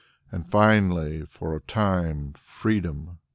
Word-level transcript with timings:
and 0.31 0.47
finally, 0.47 1.21
for 1.27 1.55
a 1.55 1.59
time, 1.59 2.33
freedom. 2.33 3.19